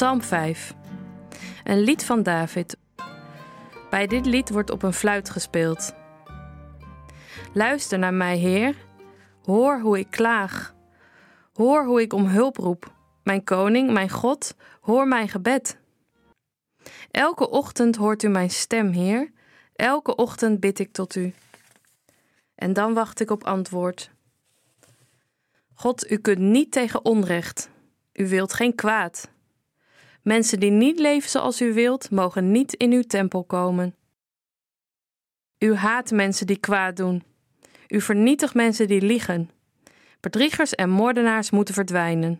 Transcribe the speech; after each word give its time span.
Psalm 0.00 0.22
5. 0.22 0.74
Een 1.64 1.80
lied 1.80 2.04
van 2.04 2.22
David. 2.22 2.76
Bij 3.90 4.06
dit 4.06 4.26
lied 4.26 4.50
wordt 4.50 4.70
op 4.70 4.82
een 4.82 4.92
fluit 4.92 5.30
gespeeld. 5.30 5.94
Luister 7.52 7.98
naar 7.98 8.14
mij, 8.14 8.36
Heer. 8.36 8.76
Hoor 9.44 9.80
hoe 9.80 9.98
ik 9.98 10.10
klaag. 10.10 10.74
Hoor 11.52 11.84
hoe 11.84 12.00
ik 12.00 12.12
om 12.12 12.26
hulp 12.26 12.56
roep. 12.56 12.92
Mijn 13.22 13.44
koning, 13.44 13.90
mijn 13.90 14.10
God, 14.10 14.54
hoor 14.80 15.08
mijn 15.08 15.28
gebed. 15.28 15.78
Elke 17.10 17.50
ochtend 17.50 17.96
hoort 17.96 18.22
u 18.22 18.28
mijn 18.28 18.50
stem, 18.50 18.90
Heer. 18.90 19.32
Elke 19.74 20.14
ochtend 20.14 20.60
bid 20.60 20.78
ik 20.78 20.92
tot 20.92 21.14
u. 21.14 21.34
En 22.54 22.72
dan 22.72 22.94
wacht 22.94 23.20
ik 23.20 23.30
op 23.30 23.44
antwoord. 23.44 24.10
God, 25.74 26.10
u 26.10 26.16
kunt 26.16 26.38
niet 26.38 26.72
tegen 26.72 27.04
onrecht. 27.04 27.70
U 28.12 28.28
wilt 28.28 28.52
geen 28.52 28.74
kwaad. 28.74 29.28
Mensen 30.22 30.60
die 30.60 30.70
niet 30.70 30.98
leven 30.98 31.30
zoals 31.30 31.60
u 31.60 31.72
wilt, 31.72 32.10
mogen 32.10 32.50
niet 32.50 32.74
in 32.74 32.92
uw 32.92 33.02
tempel 33.02 33.44
komen. 33.44 33.94
U 35.58 35.74
haat 35.74 36.10
mensen 36.10 36.46
die 36.46 36.58
kwaad 36.58 36.96
doen. 36.96 37.22
U 37.88 38.00
vernietigt 38.00 38.54
mensen 38.54 38.88
die 38.88 39.02
liegen. 39.02 39.50
Bedriegers 40.20 40.74
en 40.74 40.90
moordenaars 40.90 41.50
moeten 41.50 41.74
verdwijnen. 41.74 42.38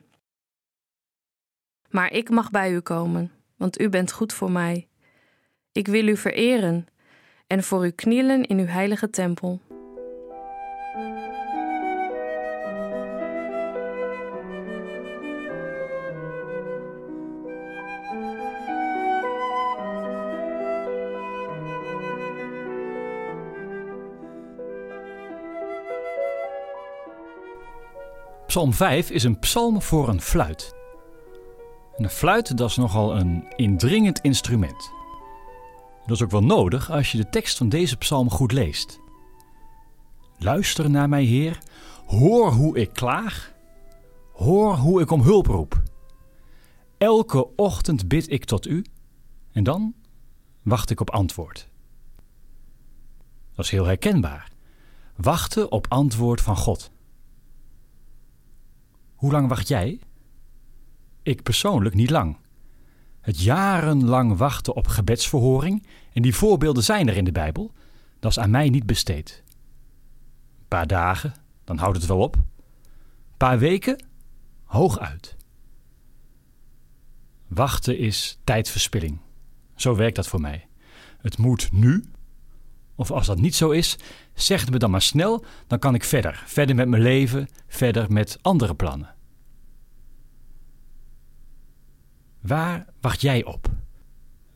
Maar 1.90 2.12
ik 2.12 2.30
mag 2.30 2.50
bij 2.50 2.72
u 2.72 2.80
komen, 2.80 3.32
want 3.56 3.80
u 3.80 3.88
bent 3.88 4.12
goed 4.12 4.32
voor 4.32 4.50
mij. 4.50 4.88
Ik 5.72 5.86
wil 5.86 6.08
u 6.08 6.16
vereren 6.16 6.86
en 7.46 7.62
voor 7.62 7.86
u 7.86 7.90
knielen 7.90 8.44
in 8.44 8.58
uw 8.58 8.66
heilige 8.66 9.10
tempel. 9.10 9.60
Psalm 28.50 28.72
5 28.72 29.10
is 29.10 29.24
een 29.24 29.38
psalm 29.38 29.82
voor 29.82 30.08
een 30.08 30.20
fluit. 30.20 30.74
En 31.96 32.04
een 32.04 32.10
fluit 32.10 32.56
dat 32.56 32.70
is 32.70 32.76
nogal 32.76 33.16
een 33.16 33.52
indringend 33.56 34.20
instrument. 34.20 34.92
Dat 36.06 36.16
is 36.16 36.22
ook 36.22 36.30
wel 36.30 36.42
nodig 36.42 36.90
als 36.90 37.12
je 37.12 37.18
de 37.18 37.28
tekst 37.28 37.56
van 37.56 37.68
deze 37.68 37.96
psalm 37.96 38.30
goed 38.30 38.52
leest. 38.52 39.00
Luister 40.38 40.90
naar 40.90 41.08
mij, 41.08 41.24
Heer, 41.24 41.58
hoor 42.06 42.52
hoe 42.52 42.78
ik 42.78 42.92
klaag, 42.92 43.52
hoor 44.32 44.74
hoe 44.74 45.00
ik 45.00 45.10
om 45.10 45.22
hulp 45.22 45.46
roep. 45.46 45.82
Elke 46.98 47.56
ochtend 47.56 48.08
bid 48.08 48.30
ik 48.30 48.44
tot 48.44 48.66
u 48.66 48.84
en 49.52 49.64
dan 49.64 49.94
wacht 50.62 50.90
ik 50.90 51.00
op 51.00 51.10
antwoord. 51.10 51.68
Dat 53.54 53.64
is 53.64 53.70
heel 53.70 53.86
herkenbaar. 53.86 54.50
Wachten 55.16 55.72
op 55.72 55.86
antwoord 55.88 56.40
van 56.40 56.56
God. 56.56 56.90
Hoe 59.20 59.32
lang 59.32 59.48
wacht 59.48 59.68
jij? 59.68 60.00
Ik 61.22 61.42
persoonlijk 61.42 61.94
niet 61.94 62.10
lang. 62.10 62.36
Het 63.20 63.40
jarenlang 63.40 64.36
wachten 64.36 64.74
op 64.74 64.86
gebedsverhoring, 64.86 65.86
en 66.12 66.22
die 66.22 66.34
voorbeelden 66.34 66.82
zijn 66.82 67.08
er 67.08 67.16
in 67.16 67.24
de 67.24 67.32
Bijbel, 67.32 67.72
dat 68.18 68.30
is 68.30 68.38
aan 68.38 68.50
mij 68.50 68.68
niet 68.68 68.86
besteed. 68.86 69.42
Een 70.58 70.68
paar 70.68 70.86
dagen, 70.86 71.34
dan 71.64 71.78
houdt 71.78 71.96
het 71.96 72.06
wel 72.06 72.18
op. 72.18 72.36
Een 72.36 73.36
paar 73.36 73.58
weken, 73.58 74.04
hooguit. 74.64 75.36
Wachten 77.46 77.98
is 77.98 78.38
tijdverspilling. 78.44 79.18
Zo 79.74 79.96
werkt 79.96 80.16
dat 80.16 80.28
voor 80.28 80.40
mij. 80.40 80.68
Het 81.18 81.38
moet 81.38 81.72
nu. 81.72 82.04
Of 83.00 83.10
als 83.10 83.26
dat 83.26 83.38
niet 83.38 83.54
zo 83.54 83.70
is, 83.70 83.98
zeg 84.34 84.60
het 84.60 84.70
me 84.70 84.78
dan 84.78 84.90
maar 84.90 85.02
snel, 85.02 85.44
dan 85.66 85.78
kan 85.78 85.94
ik 85.94 86.04
verder. 86.04 86.42
Verder 86.46 86.76
met 86.76 86.88
mijn 86.88 87.02
leven, 87.02 87.48
verder 87.66 88.12
met 88.12 88.38
andere 88.42 88.74
plannen. 88.74 89.14
Waar 92.40 92.86
wacht 93.00 93.20
jij 93.20 93.44
op? 93.44 93.70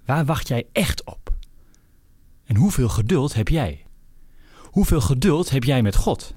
Waar 0.05 0.25
wacht 0.25 0.49
jij 0.49 0.69
echt 0.73 1.05
op? 1.05 1.35
En 2.45 2.57
hoeveel 2.57 2.89
geduld 2.89 3.35
heb 3.35 3.49
jij? 3.49 3.87
Hoeveel 4.63 5.01
geduld 5.01 5.51
heb 5.51 5.65
jij 5.65 5.83
met 5.83 5.97
God? 5.97 6.35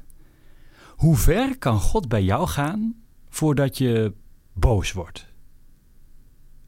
Hoe 0.95 1.16
ver 1.16 1.57
kan 1.57 1.79
God 1.79 2.07
bij 2.07 2.24
jou 2.24 2.47
gaan 2.47 2.95
voordat 3.29 3.78
je 3.78 4.13
boos 4.53 4.91
wordt? 4.91 5.25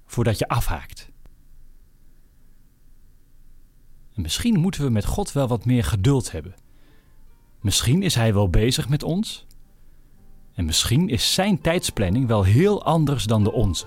Voordat 0.05 0.39
je 0.39 0.47
afhaakt? 0.47 1.09
En 4.08 4.08
misschien 4.21 4.59
moeten 4.59 4.83
we 4.83 4.89
met 4.89 5.05
God 5.05 5.31
wel 5.31 5.47
wat 5.47 5.65
meer 5.65 5.83
geduld 5.83 6.31
hebben. 6.31 6.55
Misschien 7.61 8.03
is 8.03 8.15
Hij 8.15 8.33
wel 8.33 8.49
bezig 8.49 8.89
met 8.89 9.03
ons. 9.03 9.45
En 10.53 10.65
misschien 10.65 11.09
is 11.09 11.33
Zijn 11.33 11.61
tijdsplanning 11.61 12.27
wel 12.27 12.43
heel 12.43 12.83
anders 12.83 13.23
dan 13.23 13.43
de 13.43 13.51
onze. 13.51 13.85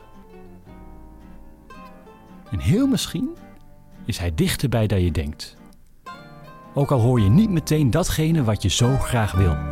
En 2.50 2.59
heel 2.59 2.87
misschien 2.87 3.31
is 4.04 4.19
hij 4.19 4.34
dichterbij 4.34 4.87
dan 4.87 5.00
je 5.00 5.10
denkt. 5.10 5.56
Ook 6.75 6.91
al 6.91 7.00
hoor 7.00 7.21
je 7.21 7.28
niet 7.28 7.50
meteen 7.50 7.91
datgene 7.91 8.44
wat 8.44 8.62
je 8.62 8.69
zo 8.69 8.97
graag 8.97 9.32
wil. 9.32 9.72